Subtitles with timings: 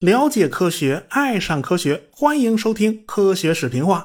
[0.00, 4.00] 了解科学，爱上科学，欢迎收听《科学视频化》。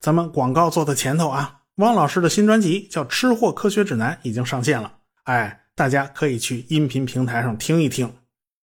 [0.00, 4.92] 咱们广告做的前头啊，汪老师的新专辑叫《吃货科学指南》已经上线了，
[5.24, 8.12] 哎，大家可以去音频平台上听一听。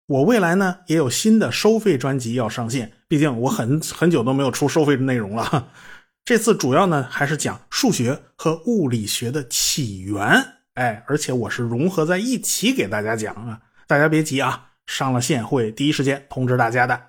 [0.07, 5.71] 我未来呢也有新的收费专辑要上线，毕竟我很很久都没有出收费的内容了。
[6.23, 14.67] 这次主要呢还是讲数学和物理学的起源，哎，而且我是融合在一起给大家讲啊，大家别急啊。
[14.85, 16.99] 上了线会第一时间通知大家的。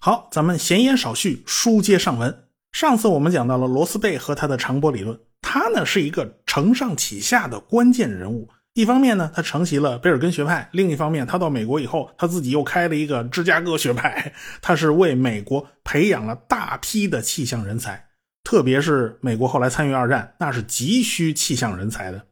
[0.00, 2.44] 好，咱们闲言少叙，书接上文。
[2.72, 8.48] 上次我们讲到了罗斯贝和他的长波理论，他呢是一个承上启下的关键人物。
[8.72, 14.32] 一方面呢，他承袭了贝尔根学派；另一方面，他到美国以后，他自己又开了一个芝加哥学派。
[14.62, 18.06] 他是为美国培养了大批的气象人才，
[18.42, 22.24] 特别是美国后来参与二战，那是急需气象人才的。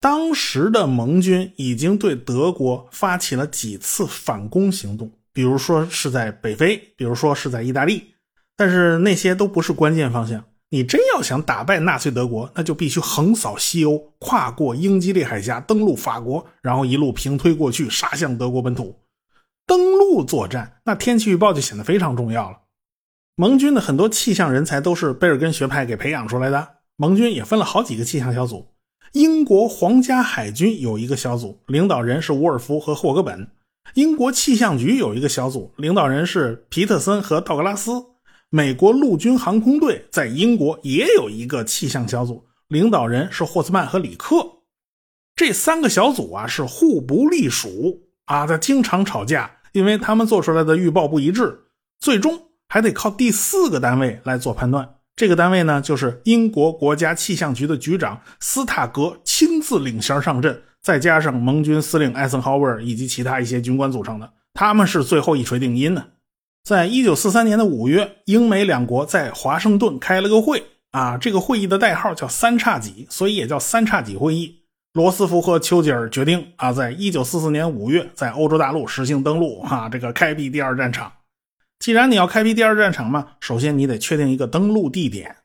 [0.00, 8.14] 当时的盟军已经对德国发起了几次反攻行动，比如说是在北非，比如说是在意大利，
[8.56, 10.42] 但是那些都不是关键方向。
[10.70, 19.00] 你真要想打败纳粹德国，那就必须横扫西欧，跨过英吉利海峡，登陆法国，然后一路平推过去，杀向德国本土。
[19.66, 22.60] 登陆作战，那天气预报就显得非常重要了。
[23.34, 28.68] 盟军的很多气象人才都是贝尔根学派给培养出来的，盟军也分了好几个气象小组。
[29.12, 33.46] 英国皇家海军有一个小组，领导人是伍尔夫和霍格本；
[33.94, 37.94] 英国气象局有一个小组，领导人是皮特森和道格拉斯；
[38.50, 44.46] 美国陆军航空队在英国也有一个气象小组，领导人是霍斯曼和里克。
[45.34, 51.58] 这三个小组啊是互不隶属啊，他经常吵架，因为他们做出来的预报不一致，
[51.98, 54.99] 最终还得靠第四个单位来做判断。
[55.20, 66.06] 这个单位呢，就是英国国家气象局的局长斯塔格亲自领衔上阵，再加上盟军司令艾森豪威尔以及其他一些军官组成的，他们是最后一锤定音呢。
[66.64, 74.60] 在一九四三年的五月，英美两国在华盛顿开了个会啊，这个会议的代号叫三叉戟，所以也叫三叉戟会议。
[74.94, 81.12] 罗斯福和丘吉尔决定啊，在一九四四年五月在欧洲大陆实行登陆，哈，这个开辟第二战场。
[81.80, 85.36] 既然你要开辟第二战场嘛，首先你得确定一个登陆地点。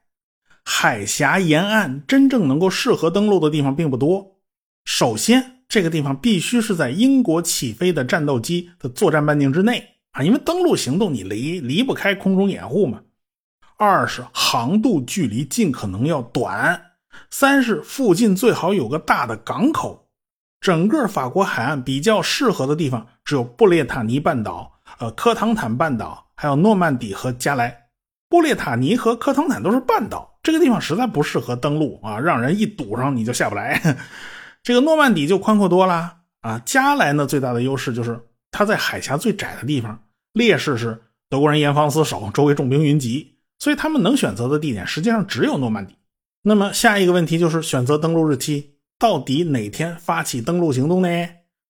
[0.66, 4.36] 海峡沿岸真正能够适合登陆的地方并不多。
[4.84, 13.00] 首先，这个地方必须是在英国起飞的战斗机的作战半径之内啊，因为登陆行动你离离不开空中掩护嘛。
[13.78, 16.82] 二是航渡距离尽可能要短。
[17.32, 20.10] 三是附近最好有个大的港口。
[20.60, 26.25] 整个法国海岸比较适合的地方只有布列塔尼半岛、呃科唐坦半岛。
[26.36, 27.88] 还有诺曼底和加莱，
[28.30, 33.82] 波列塔尼和科唐坦都是半岛，这个地方实在不适合登陆啊，让人一堵上你就下不来。
[34.64, 38.20] 这个诺曼底就宽阔多了啊，加莱呢最大的优势就是
[38.52, 40.00] 它在海峡最窄的地方，
[40.34, 45.96] 劣势是德国人严防死守，周围重兵云集，所以他们能选择的地点实际上只有诺曼底。
[46.44, 51.08] 那么下一个问题就是选择登陆日期，到底哪天发起登陆行动呢？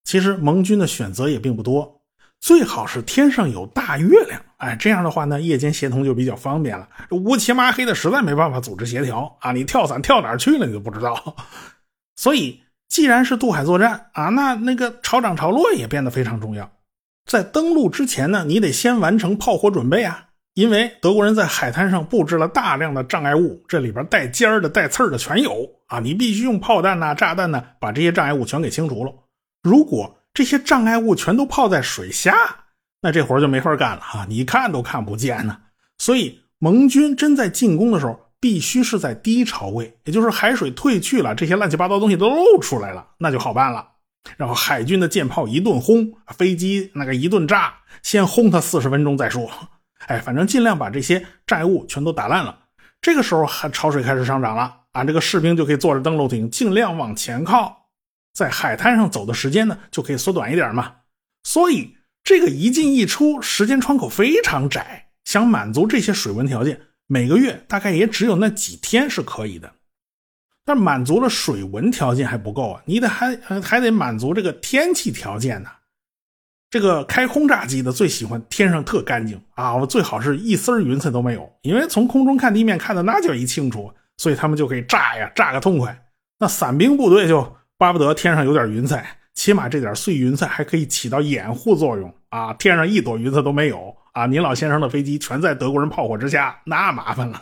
[0.04, 2.02] 其实盟军的选择也并不多。
[2.42, 6.90] 最好是天上有大月亮，哎，这样的话呢，夜间协同就比较方便了。
[7.08, 9.52] 这乌漆麻黑的，实在没办法组织协调啊！
[9.52, 11.36] 你跳伞跳哪去了，你都不知道。
[12.16, 12.60] 所以，
[12.90, 16.68] 既然是渡海作战啊，那那个潮涨潮落也变得非常重要。
[17.30, 29.14] 在登陆之前呢，你得先完成炮火准备啊，因为德国人在海滩上布置了大量的障碍物，这里边带尖儿的、带刺儿的全有啊，你必须用炮弹呐、炸弹呐，把这些障碍物全给清除了。
[29.62, 32.34] 如果这些障碍物全都泡在水下，
[33.06, 34.26] 那这活就没法干了哈！
[34.28, 35.56] 你看都看不见呢。
[36.00, 43.88] 所以盟军真在进攻的时候，必须是在低潮位，也就是海水退去了，这些乱七八糟东西都露出来了，那就好办了。
[44.38, 49.48] 然后海军的舰炮一顿轰，飞机那个一顿炸，先轰它四十分钟再说。
[50.08, 52.58] 哎，反正尽量把这些障碍物全都打烂了。
[53.02, 57.86] 这个时候，潮水开始上涨了啊，这个士兵就可以坐着登陆艇尽量往前靠。
[58.34, 60.92] 在海滩上走的时间呢，就可以缩短一点嘛。
[61.44, 61.96] 所以
[62.26, 69.72] 这个一进一出时间窗口非常窄，想满足这些水文条件，每个月大概也只有那几天是可以的。
[70.66, 75.70] 但满足了水文条件还不够啊，你得还还得满足这个天气条件呢。
[76.72, 86.06] 这个开轰炸机的最喜欢天上特干净啊，我最好是一丝云彩都没有，因为从空中看地面看的那叫一清楚，所以他们就可以炸呀，炸个痛快。
[86.40, 87.56] 那伞兵部队就。
[87.78, 92.54] 巴不得天上有点云彩，起码这点碎云彩还可以起到掩护作用啊！
[92.54, 94.26] 天上一朵云彩都没有啊！
[94.26, 97.42] 您老先生的飞机全在德国人炮火之下，那麻烦了。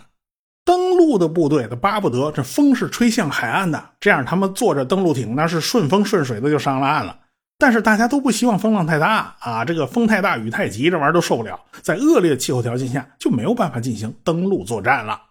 [0.66, 7.20] 登陆的部队他巴不得这风是吹向海岸的，这样他们坐着登陆艇那是顺风顺水的就上了岸了。
[7.60, 11.60] 但是大家都不希望风浪太大啊，这个风太大雨太急，这玩意儿都受不了。
[11.82, 15.22] 在恶劣气候条件下就没有办法进行登陆作战了。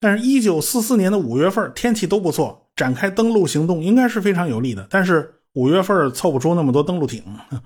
[0.00, 4.86] 但是，一九四四年的五月份天气都不错，展开登陆行动应该是非常有利的。
[4.90, 7.22] 但是五月份凑不出那么多登陆艇，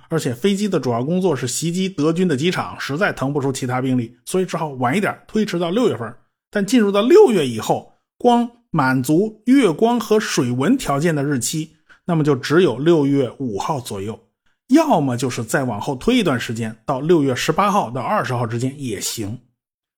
[0.09, 6.15] 而且飞机的主要工作是袭击德军的机场，实在腾不出其他兵力，所以只好晚一点推迟到六月份。
[6.51, 14.19] 但进入到六月以后，光满足月光和水文条件的日期，那么就只有六月五号左右，
[14.69, 19.39] 要么就是再往后推一段时间，到六月十八号到二十号之间也行。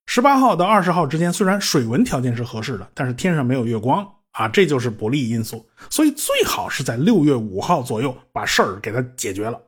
[0.07, 5.67] 十八号到二十号之间，虽然水文条件是合适的，但是天上没有月光啊，这就是不利因素。
[5.88, 9.61] 所以最好是在六月五号左右把事儿给它解决了。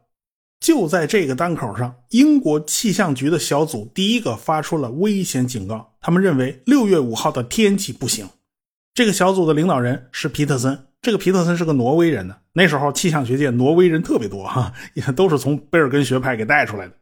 [0.60, 5.92] 就在这个当口上，英国气象局的小组第一个发出了危险警告。
[6.00, 8.28] 他们认为六月五号的天气不行。
[8.94, 10.86] 这个小组的领导人是皮特森。
[11.00, 12.36] 这个皮特森是个挪威人呢。
[12.52, 16.94] 那时候气象学界挪威人特别多哈，也都是从贝尔根学派给带出来的。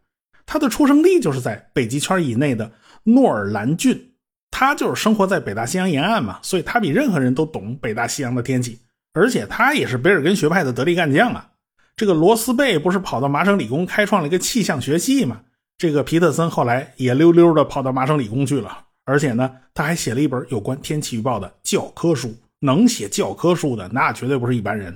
[0.46, 2.72] 他的出生地就是在北极圈以内的
[3.04, 4.09] 诺尔兰郡。
[4.50, 8.78] 他就是生活在北大西洋沿岸嘛，所以他比任何人都懂北大西洋的天气。
[9.12, 11.50] 而且他也是贝尔根学派的得力干将啊。
[11.96, 15.40] 这个罗斯贝不是跑到麻省理工开创了一个气象学系吗？
[15.76, 22.34] 这个皮特森后来也溜溜的跑到麻省理工去了，而且呢，他还写了一本有关天气预报的教科书。
[22.60, 24.94] 能写教科书的，那绝对不是一般人。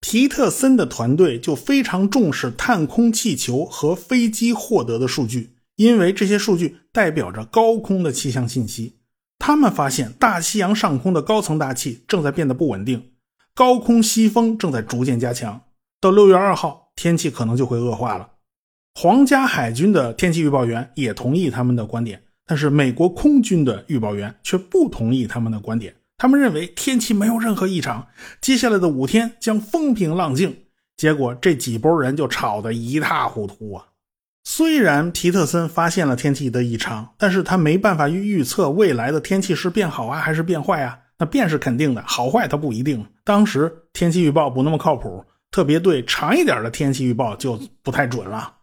[0.00, 8.98] 皮特森的团队就非常重视探空气球和飞机获得的数据，因为这些数据代表着高空的气象信息。
[9.38, 13.12] 他们发现大西洋上空的高层大气正在变得不稳定，
[13.54, 15.60] 高空西风正在逐渐加强。
[16.00, 18.30] 到六月二号，天气可能就会恶化了。
[18.94, 25.94] 皇家海军的天气预报员也同意他们的观点，但是美国空军的预报员却不同意他们的观点。
[26.16, 28.06] 他们认为天气没有任何异常，
[28.40, 30.56] 接下来的五天将风平浪静。
[30.96, 33.84] 结果这几波人就吵得一塌糊涂啊！
[34.48, 40.96] 虽然皮特森发现了天气的异常，但是他没办法预测未来的天气是变好啊还是变坏啊？
[41.18, 43.04] 那变是肯定的，好坏他不一定。
[43.24, 45.24] 当时天气预报不那么靠谱。
[45.50, 48.54] 特别对长一点的天气预报就不太准了。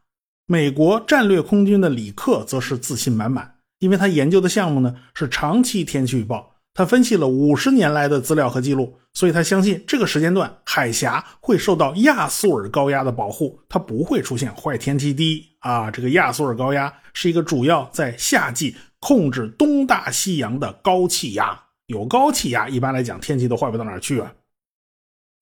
[0.45, 15.91] 美国战略空军的里克则是自信满满，因为他研究的项目呢是长期天气预报，他分析了五十年来的资料和记录，所以他相信这个时间段海峡会受到亚速尔高压的保护，它不会出现坏天气低啊。
[15.91, 24.33] 这个亚速尔高压是一个主要在夏季控制东大西洋的高气压，有高气压，一般来讲天气都坏不到哪儿去啊。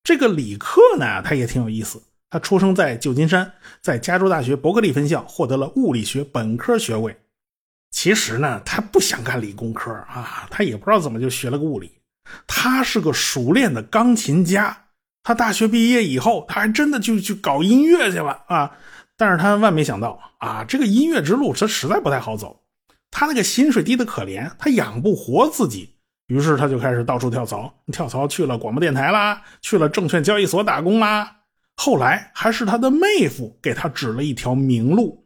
[0.04, 2.02] 这个李克呢，他也挺有意思。
[2.28, 7.16] 他出生在旧金山，在加州大学伯克利分校获得了物理学本科学位。
[7.92, 11.92] 其实呢，他不想干理工科啊，他也不知道怎么就学了个物理。
[12.46, 14.76] 他是个熟练的钢琴家。
[15.22, 18.72] 他大学毕业以后，他还真的就去搞音乐去了啊。
[19.16, 22.62] 但是他万没想到啊，这个音乐之路他实在不太好走。
[23.10, 25.94] 他那个薪水低的可怜，他养不活自己。
[26.28, 31.36] 于是他就开始到处跳槽，跳槽去了广播电台啦，去了证券交易所打工啦。
[31.76, 35.21] 后来还是他的妹夫给他指了一条明路。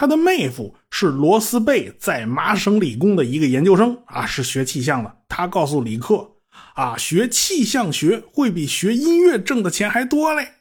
[0.00, 5.14] 他的妹夫是罗斯贝在麻省理工的一个研究生啊，是学气象的。
[5.28, 6.26] 他告诉李克
[6.72, 10.52] 啊，学气象学会比学音乐挣的钱还多嘞。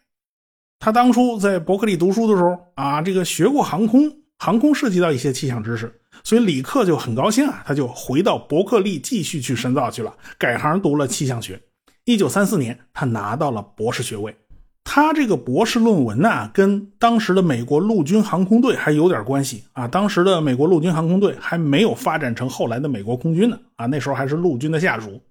[0.77, 6.01] 他当初在伯克利读书的时候啊，这个学过航空，航空涉及到一些气象知识。
[6.25, 11.61] 所以李克就很高兴啊，他就回到伯克利继续去深造去了，改行读了气象学。
[12.03, 14.35] 一九三四年，他拿到了博士学位。
[14.91, 19.87] 他这个博士论文呢，跟当时的美国陆军航空队还有点关系啊。
[19.87, 25.21] 当时的美国陆军航空队还没有发展成后来的美国空军呢啊，那时候还是陆军的下属。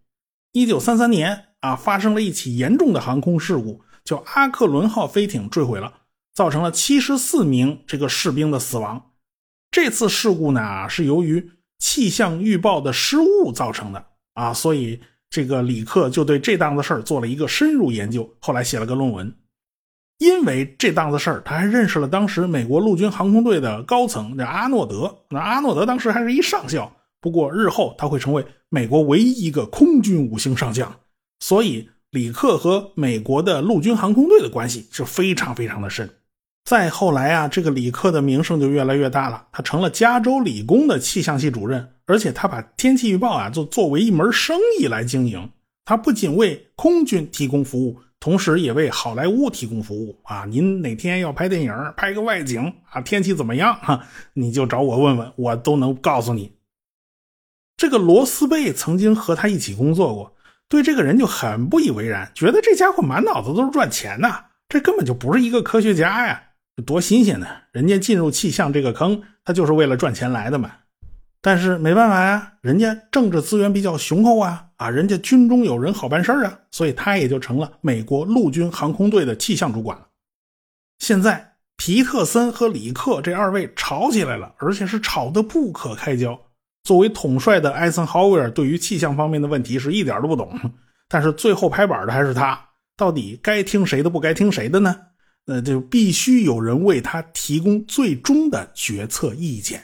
[0.53, 5.93] 一九三三年啊，发生了一起严重的航空事故，叫阿克伦号飞艇坠毁了，
[6.33, 9.11] 造成了七十四名这个士兵的死亡。
[9.73, 11.51] 这次事故呢，是由于
[11.81, 19.35] 气象预报的失误造成的啊，所以这个李克就对这档子事儿做了一个深入研究，后来写了个论文。
[20.19, 25.17] 因为这档子事儿，他还认识了当时美国陆军航空队的高层，叫阿诺德。
[25.31, 30.93] 那阿诺德当时还是一上校，不过日后他会成为美国唯一一个空军五星上将。
[31.41, 36.11] 所以李克和美国的陆军航空队的关系是非常非常的深。
[36.65, 39.47] 再后来啊，这个李克的名声就越来越大了。
[39.53, 45.49] 他成了加州理工的气象系主任，而且他把天气预报啊就作为一门生意来经营。
[45.85, 50.45] 他不仅为空军提供服务，同时也为好莱坞提供服务啊。
[50.45, 56.53] 您哪天要拍电影，拍个外景啊，天气怎么样哈，你就找我问问，我都能告诉你。
[57.77, 60.35] 这个罗斯贝曾经和他一起工作过，
[60.69, 66.43] 对这个人就很不以为然，觉得这家伙满脑子都是赚钱呐，这根本就不是一个科学家呀，
[66.85, 67.47] 多新鲜呢！
[67.71, 70.73] 人家进入气象这个坑，他就是为了赚钱来的嘛。
[71.41, 80.07] 但是没办法呀，人家政治资源比较雄厚啊，啊，人家军中有人好办事啊，所以他也就成了美国陆军航空队的气象主管了。
[80.99, 86.41] 现在皮特森和里克这二位吵起来了，而且是吵得不可开交。
[86.85, 90.59] 作为统帅的艾森豪威尔对于气象方面的问题是一点都不懂，
[91.09, 92.59] 但是最后拍板的还是他。
[92.97, 94.97] 到底该听谁的，不该听谁的呢？
[95.45, 99.83] 那就必须有人为他提供最终的决策意见。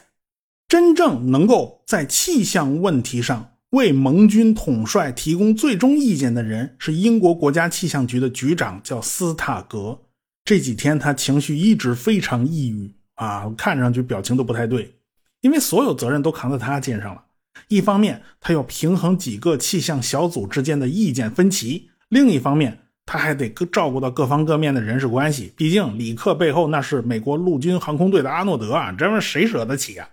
[0.69, 9.99] 真正能够在气象问题上为盟军统帅提供最终意见的人，是英国国家气象局的局长，叫斯塔格。
[10.45, 14.95] 这几天他情绪一直非常抑郁啊，看上去表情都不太对，
[15.41, 17.25] 因为所有责任都扛在他肩上了。
[17.67, 25.53] 一方面，他要平衡几个气象小组之间的意见分歧；另一方面，他还得照顾到各方各面的人事关系。
[25.57, 30.09] 毕竟，里克背后那是美国陆军航空队的阿诺德啊，这玩意谁舍得起啊？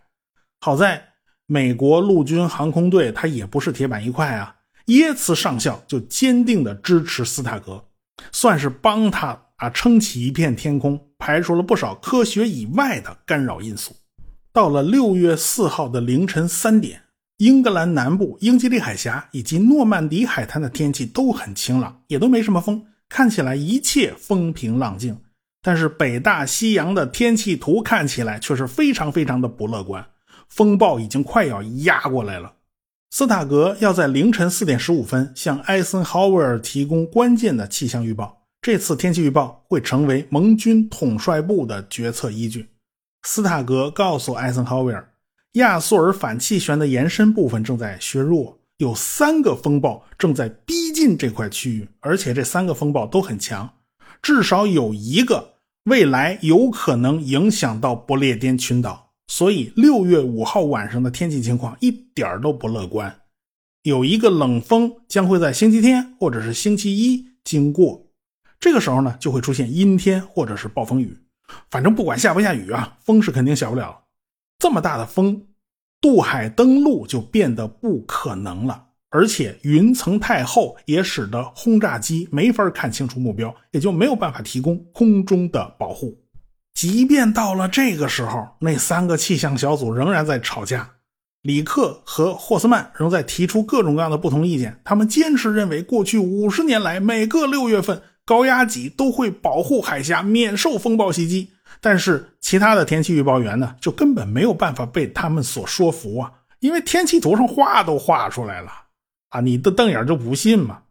[0.62, 1.11] 好在
[1.48, 4.56] 美国陆军航空队，他也不是铁板一块啊。
[4.86, 7.86] 耶茨上校就坚定地支持斯塔格，
[8.32, 13.96] 算是帮他啊撑起一片天空，排除了不少科学以外的干扰因素。
[14.52, 17.02] 到了六月四号的凌晨三点，
[17.38, 25.18] 英格兰南部英吉利海峡以及诺曼底海滩的天气都很晴朗，也都没什么风，看起来一切风平浪静。
[25.62, 30.04] 但是北大西洋的天气图看起来却是非常非常的不乐观。
[30.52, 32.54] 风暴已经快要压过来了，
[33.10, 38.44] 斯塔格要在凌晨四点十五分向艾森豪威尔提供关键的气象预报。
[38.62, 42.68] 这次天气预报会成为盟军统帅部的决策依据。
[43.24, 45.14] 斯塔格告诉艾森豪威尔，
[45.54, 53.68] 亚速尔反气旋的延伸部分正在削弱，有三个风暴正在逼近这块区域，而且这三个风暴都很强，
[54.22, 55.54] 至少有一个
[55.86, 59.01] 未来有可能影响到不列颠群岛。
[59.32, 63.22] 所以六月五号晚上的天气情况一点都不乐观，
[63.84, 68.08] 有一个冷风将会在星期天或者是星期一经过，
[68.60, 71.18] 这个时候呢就会出现阴天或者是暴风雨，
[71.70, 74.04] 反正不管下不下雨啊，风是肯定小不了。
[74.60, 75.48] 这么大的风，
[76.02, 86.21] 渡海登陆就变得不可能了，而且云层太厚，也使得轰炸机没法看清楚目标，也就没有办法提供空中的保护。
[86.74, 90.90] 即便到了这个时候，那三个气象小组仍然在吵架。
[91.42, 94.80] 里克和霍斯曼仍在提出各种各样的不同意见。
[94.84, 101.52] 他们坚持认为，过去五十年来，每个六月份高压脊都会保护海峡免受风暴袭击。
[101.80, 106.32] 但是，其他的天气预报员呢，就根本没有办法被他们所说服啊！
[106.60, 108.72] 因为天气图上画都画出来了
[109.30, 110.84] 啊，你的瞪眼就不信吗？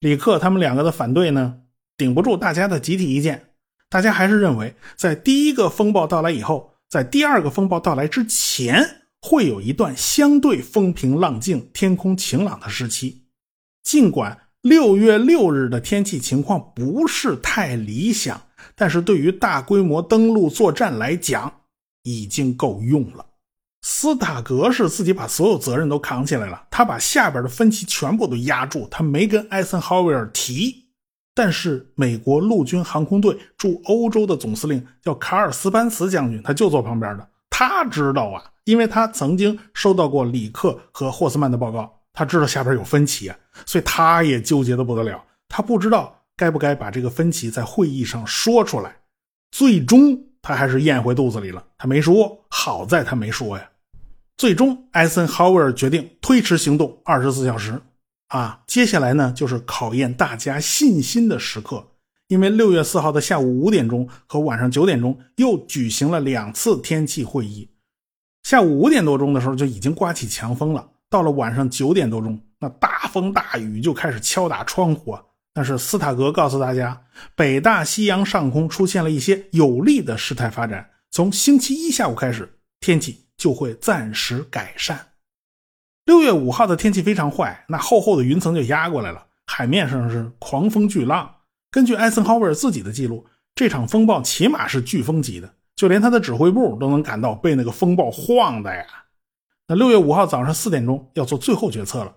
[0.00, 1.60] 里克他们两个的反对呢，
[1.96, 3.53] 顶不住大家的集体意见。
[3.94, 8.84] 大家还是认为，在第一个风暴到来以后，在第二个风暴到来之前，
[9.22, 13.22] 会有一段相对风平浪静、天空晴朗的时期。
[13.84, 18.42] 尽管六月六日的天气情况不是太理想，
[18.74, 21.60] 但是对于大规模登陆作战来讲，
[22.02, 23.24] 已经够用了。
[23.82, 30.83] 斯塔格是自己把所有责任都扛起来了，他把下边的分歧全部都压住，他没跟艾森豪威尔提。
[31.34, 37.28] 但是，美国陆军航空队驻欧洲的总司令叫卡尔斯班茨将军，他就坐旁边的。
[37.50, 43.36] 他知道啊，因为他曾经收到过里克和霍斯曼的报告，他知道下边有分歧啊，
[43.66, 45.20] 所以他也纠结的不得了。
[45.48, 48.94] 他不知道该不该把这个分歧在会议上说出来。
[49.50, 51.64] 最终，他还是咽回肚子里了。
[51.78, 53.68] 他没说，好在他没说呀。
[54.36, 57.80] 最终，艾森豪威尔决定推迟行动二十四小时。
[58.34, 61.92] 啊，接下来呢就是考验大家信心的时刻，
[62.26, 67.70] 因为六月四号的下午五点钟和晚上九点钟又举行了两次天气会议。
[68.42, 75.16] 下午五点多钟的时候就已经刮起强风了，到了晚上九点多钟，那大风大雨就开始敲打窗户。
[75.52, 77.00] 但是斯塔格告诉大家，
[77.36, 85.13] 北大西洋上空出现了一些有利的事态发展，从星期一下午开始，天气就会暂时改善。
[86.04, 91.36] 六月五号的天气非常坏，那厚厚的云层就压过来了，海面上是狂风巨浪。
[91.70, 98.84] 根据艾森豪威尔自己的记录，这场风暴起码是飓风级的，就连他的指挥部都能感到被那个风暴晃的呀。
[99.66, 102.16] 那六月五号早上四点钟要做最后决策了，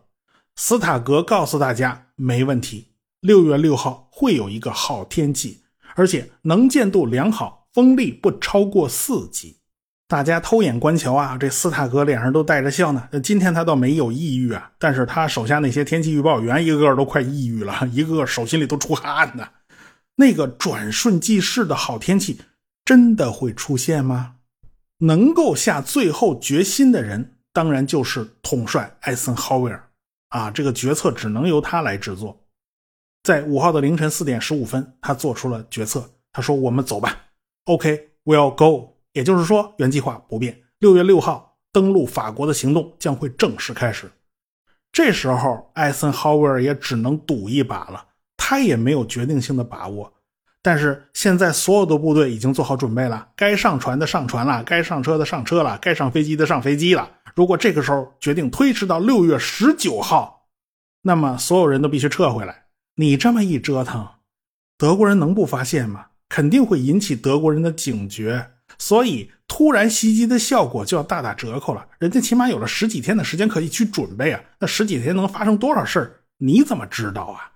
[0.58, 2.89] 斯塔格告诉大家没问题，
[3.22, 5.63] 六月六号会有一个好天气，
[5.96, 9.60] 而且能见度良好，风力不超过四级。
[10.08, 13.10] 大家偷眼观瞧啊，这斯塔格脸上都带着笑呢。
[13.22, 19.46] 今天他倒没有抑郁啊，但是他手下那些天气预报员一个个都快抑郁了，一个个手心里都出汗呢。
[20.16, 22.40] 那个转瞬即逝的好天气
[22.86, 24.36] 真的会出现吗？
[25.00, 29.90] 能够下最后决心的人，当然就是统帅艾森豪威尔
[30.30, 30.50] 啊。
[30.50, 32.40] 这个决策只能由他来制作。
[33.24, 36.10] 在五号的凌晨四点十五分，他做出了决策。
[36.32, 37.16] 他说：“我们走吧。
[37.66, 38.97] ”OK，we'll go。
[39.17, 44.07] 也就是说，原计划不变，六月六号登陆法国的行动将会正式开始。
[44.91, 48.05] 这时候，艾森豪威尔也只能赌一把了，
[48.38, 50.13] 他也没有决定性的把握。
[50.62, 57.09] 但是现在，所有的部队已经做好准备了，该上船的上船了，该上车的上车了，该上飞机的上飞机了。
[57.33, 60.45] 如果这个时候决定推迟到六月十九号，
[61.01, 62.65] 那么所有人都必须撤回来。
[62.97, 64.07] 你这么一折腾，
[64.77, 66.05] 德国人能不发现吗？
[66.29, 68.51] 肯定会引起德国人的警觉。
[68.79, 71.88] 所以，突然袭击的效果就要大打折扣了。
[72.00, 74.41] 人家起码有了十几天的时间可以去准备啊。
[74.60, 76.12] 那十几天能发生多少事儿？
[76.38, 77.53] 你怎么知道啊？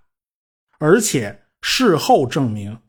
[0.79, 2.79] 而且事后证明，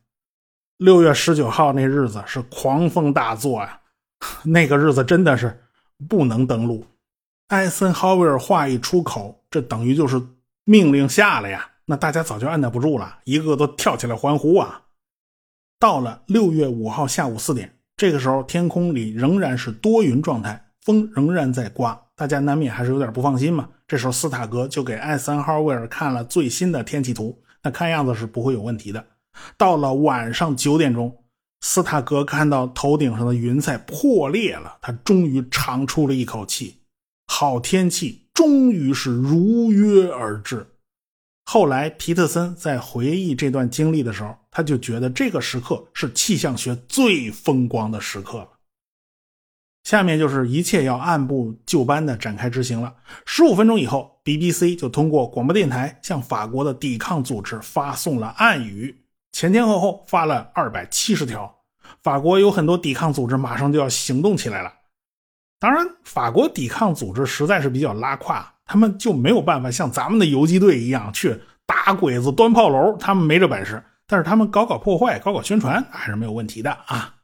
[0.79, 3.81] 六月十九号那日子是狂风大作啊。
[4.45, 5.65] 那个日子真的是
[6.09, 6.87] 不能登陆。
[7.49, 10.23] 艾森豪威尔话一出口，这等于就是
[10.65, 11.69] 命令下了呀。
[11.85, 14.85] 那大家早就按捺不住了，一个个都跳起来欢呼啊。
[15.79, 17.77] 到了六月五号下午四点。
[18.03, 23.69] 这个时候，天空里仍然是多云状态，风仍然在刮，大家难免还是有点不放心嘛。
[23.87, 29.07] 这时候，斯塔格就给艾森豪威尔看了最新的天气图，那看样子是不会有问题的。
[29.57, 31.17] 到了晚上九点钟，
[31.61, 36.79] 斯塔格看到头顶上的云彩破裂了，他终于长出了一口气，
[37.29, 40.67] 好天气终于是如约而至。
[41.45, 48.49] 后来，皮特森在回忆这段经历的时候，他就觉得这个时刻是气象学最风光的时刻了。
[49.83, 52.95] 下面就是一切要按部就班的展开执行了。
[53.27, 61.53] 十五分钟以后，BBC 就通过广播电台向法国的抵抗组织发送了暗语，前前后后发了二百七十条。
[62.03, 64.73] 法国有很多抵抗组织马上就要行动起来了。
[65.59, 68.49] 当然，法国抵抗组织实在是比较拉胯。
[68.65, 73.83] 他们就没有办法像咱们的游击队一样去打鬼子、端炮楼，他们没这本事。
[74.13, 77.15] 但是他们搞搞破坏、搞搞宣传还是没有问题的啊。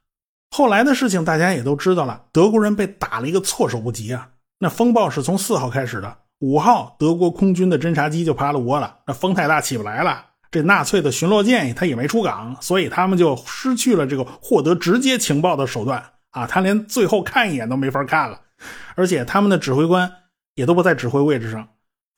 [0.56, 4.30] 后来的事情大家也都知道了，德国人被打了一个措手不及啊。
[4.58, 10.24] 那风暴是从四号开始的，五号德国空军的侦察机就趴了窝了，那风太大起不来了。
[10.50, 16.46] 这纳粹的巡逻舰他也没出港，所以他们就失去了这个获得直接情报的手段啊。
[16.46, 18.40] 他连最后看一眼都没法看了，
[18.94, 20.10] 而且他们的指挥官。
[20.54, 21.68] 也都不在指挥位置上，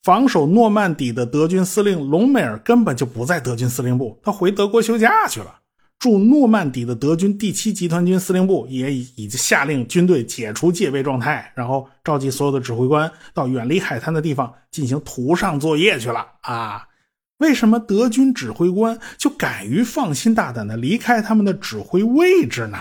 [0.02, 5.56] 防守诺曼底的德军司令隆美尔根本就不在德军司令部，他回德国休假去了。
[5.98, 16.26] 驻诺曼底的德军第七集团军司令部也已已经下令军队解除戒备状态，然后召集所有的指挥官到远离海滩的地方进行图上作业去了。
[16.40, 16.88] 啊，
[17.36, 22.78] 为什么德军指挥官就敢于放心大胆的离开他们的指挥位置呢？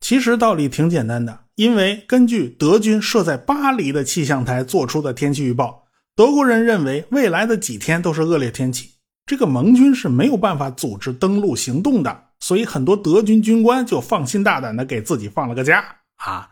[0.00, 1.40] 其实道理挺简单的。
[1.56, 5.85] 因为根据德军设在巴黎的气象台做出的天气预报，
[6.16, 8.92] 德国人认为未来的几天都是恶劣天气，
[9.26, 15.84] 这个盟军是没有办法组织登陆行动的，所以很多德军军官就放心大胆的给自己放了个假
[16.16, 16.48] 啊。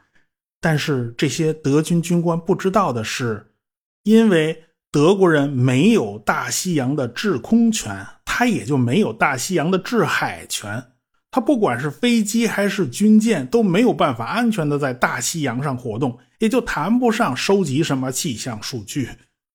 [0.61, 3.55] 但是这些德军军官不知道的是，
[4.03, 10.85] 因为德国人没有大西洋的制空权，他也就没有大西洋的制海权。
[11.31, 19.09] 他不管是飞机还是军舰都没有办法安全的在大西洋上活动，也就谈不上收集什么气象数据。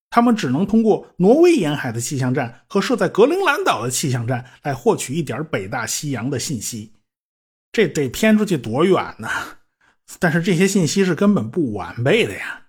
[0.10, 6.94] 他们只能通过挪威沿海的气象站和设在格陵兰岛的气象站来获取一点北大西洋的信息。
[7.72, 9.30] 这得偏出去多远呢？
[10.18, 12.64] 但是这些信息是根本不完备的呀。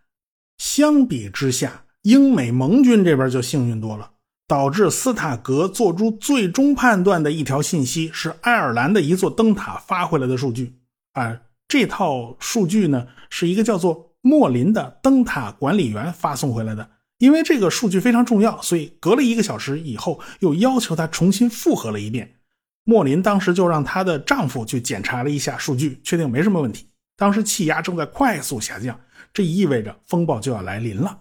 [0.58, 4.10] 相比之下，英美盟军这边就幸运多了。
[4.46, 10.74] 导致斯塔格做出最终判断的一条信息是爱尔兰的一座灯塔发回来的数据
[11.12, 16.90] 啊，这套数据呢是一个叫做莫林的灯塔管理员发送回来的。
[17.20, 22.36] 因为这个数据非常重要，所以隔了一个小时以后又要求他重新复核了一遍。
[22.84, 26.86] 莫林当时就让她的丈夫去检查了一下数据，确定没什么问题。
[27.18, 28.98] 当时气压正在快速下降，
[29.34, 31.20] 这意味着风暴就要来临了。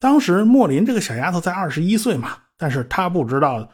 [0.00, 3.70] 当时莫林这个小丫头才二十一岁嘛，但是她不知道，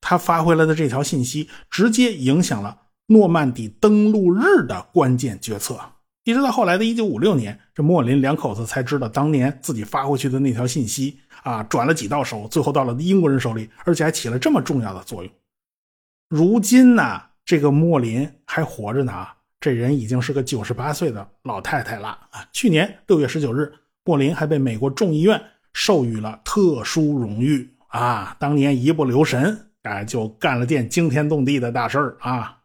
[0.00, 5.80] 她发回来的这条信息直接影响了诺曼底登陆日的关键决策。
[6.24, 15.32] 一直到后来的一九五六年，这莫林两口子才知道当年自己发过去的那条信息啊，转了几道手，最后到了英国人手里，而且还起了这么重要的作用。
[16.28, 19.26] 如今呢，这个莫林还活着呢，
[19.58, 22.46] 这人已经是个九十八岁的老太太了啊！
[22.52, 23.72] 去年六月十九日，
[24.04, 28.36] 莫林还被美国众议院授予了特殊荣誉啊！
[28.38, 32.58] 当年一不留神，哎，就干了件惊天动地的大事儿啊！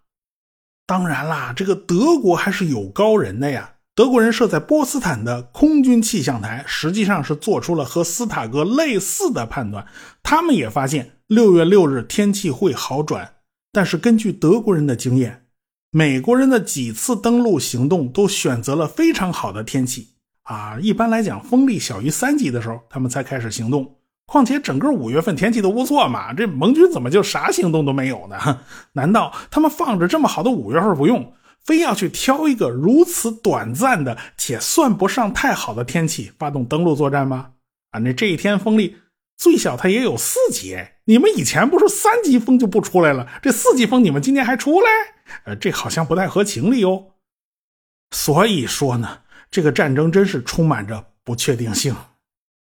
[0.88, 3.73] 当然啦，这个德国还是有高人的呀。
[3.93, 9.86] 德国人设在波斯坦的空军气象台，实际上是做出了和斯塔格类似的判断。
[10.23, 13.34] 他们也发现六月六日天气会好转，
[13.73, 15.43] 但是根据德国人的经验。
[15.91, 20.10] 美国人的几次登陆行动都选择了非常好的天气
[20.43, 20.78] 啊！
[20.80, 23.95] 一般来讲，风力小于三级的时候，他们才开始行动。
[24.27, 28.59] 况且整个五月份天气都不错嘛，这盟军怎么就啥行动都没有呢？
[28.93, 37.51] 难道他们放着这么好的五月份不用，非要去挑一个如此短暂的且算不上太好的天气发动登陆作战吗？
[37.91, 38.97] 啊，那这一天风力
[39.37, 44.89] 最小它也有四级，你们以前不是三级风就不出来了，这四级风你们今年还出来？
[45.45, 47.05] 呃，这好像不太合情理哦。
[48.11, 51.95] 所以说呢，这个战争真是充满着不确定性。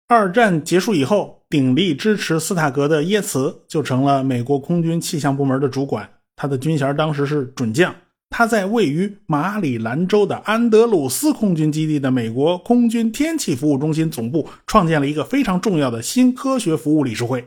[0.07, 6.09] 二战结束以后，鼎力支持斯塔格的耶茨就成了美国空军气象部门的主管。
[6.35, 7.93] 他的军衔当时是准将。
[8.29, 17.45] 他在位于马里兰州的安德鲁斯空军基地的美国空军天气服务中心总部创建了一个非常重要的新科学服务理事会。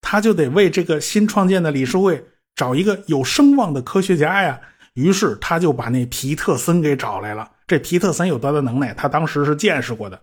[0.00, 2.24] 他就得为这个新创建的理事会。
[2.56, 4.60] 找一个有声望的科学家呀，
[4.94, 7.48] 于是他就把那皮特森给找来了。
[7.68, 8.92] 这皮特森有多大能耐？
[8.94, 10.20] 他当时是见识过的。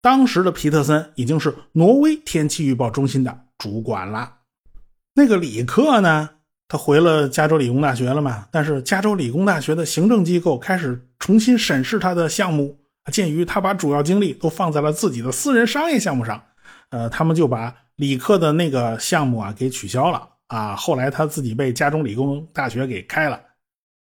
[0.00, 4.34] 当时的皮特森已经是挪威天气预报中心的主管了。
[5.14, 6.30] 那个李克呢？
[6.68, 8.48] 他回了加州理工大学了嘛？
[8.50, 12.76] 但是加州理工大学的行政机构开始重新审视他的项目，
[13.12, 16.42] 鉴于他把主要精力都放在了自己的私人商业项目上，
[16.90, 20.28] 呃，他们就把李克的那个项目啊给取消了。
[20.48, 23.40] 啊，后来他自己被加州理工大学给开了，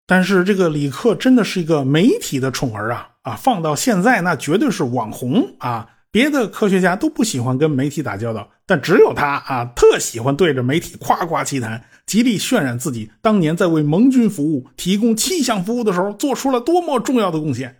[0.08, 5.86] 但是这个李克真的是一个媒体的宠儿啊啊，放到现在那绝对是网红啊！
[6.10, 17.76] 别的科学家都不喜欢跟媒体打交道，但只有他啊，特喜欢对着媒体夸夸其谈，极力渲染自己当年在为盟军服务、提供气象服务的时候做出了多么重要的贡献。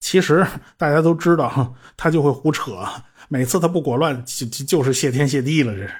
[0.00, 0.44] 其实
[0.76, 2.72] 大家都知道，他就会胡扯，
[3.28, 5.92] 每次他不裹乱就就是谢天谢地了，这是。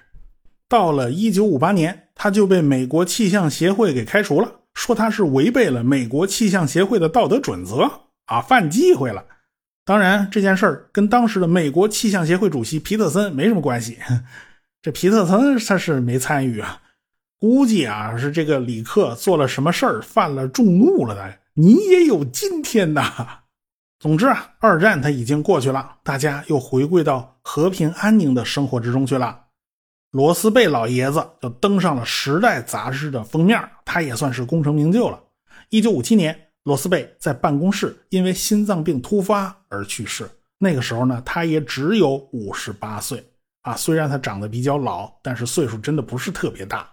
[0.69, 7.91] 到了一九五八年，他就被美国气象协会给开除了，说他是违背了美国气象协会的道德准则
[8.27, 9.25] 啊，犯忌讳了。
[9.85, 13.99] 当然，这件事儿跟当时的美国气象协会主席皮特森没什么关系，
[14.81, 16.81] 这皮特森他是没参与啊。
[17.41, 21.39] 估计啊是这个李克做了什么事儿，犯了众怒了的。
[21.55, 23.41] 你也有今天呐。
[23.99, 29.47] 总之啊，二战他已经过去了，大家又回归到和平安宁的生活之中去了。
[30.11, 35.23] 罗斯贝老爷子就登上了《时代》杂志的封面，他也算是功成名就了。
[35.69, 40.27] 一九五七年，罗斯贝在办公室因为心脏病突发而去世。
[40.59, 43.23] 那个时候呢，他也只有五十八岁
[43.63, 43.77] 啊。
[43.77, 46.91] 虽然他长得比较老，但是岁数真的不是特别大。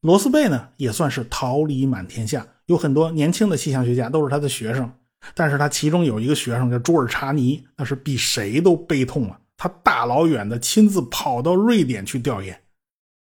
[0.00, 4.90] 罗斯贝呢，也算是桃李满天下，有很多年轻的气象学家都是他的学生。
[5.34, 9.38] 但是他其中有一个学生叫朱尔查尼，那是比谁都悲痛啊。
[9.62, 12.60] 他大老远的亲自跑到瑞典去调研，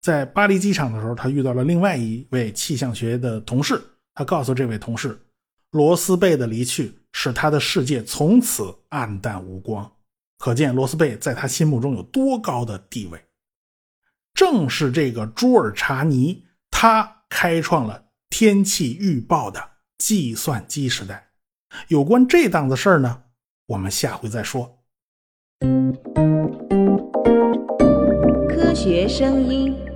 [0.01, 3.79] 在巴黎机场的时候，他遇到了另外一位气象学的同事。
[4.15, 5.21] 他告诉这位同事，
[5.73, 9.93] 罗斯贝的离去使他的世界从此黯淡无光。
[10.39, 13.23] 可见罗斯贝在他心目中有多高的地位。
[14.33, 19.63] 正是这个朱尔查尼，他开创了天气预报的
[19.99, 21.33] 计算机时代。
[21.89, 23.25] 有关这档子事儿呢，
[23.67, 24.79] 我们下回再说。
[28.49, 29.90] 科学声音。